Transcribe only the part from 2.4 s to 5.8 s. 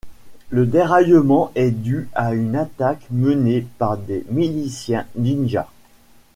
attaque menée par des miliciens ninjas.